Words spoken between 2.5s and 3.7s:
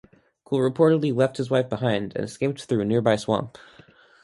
through a nearby swamp.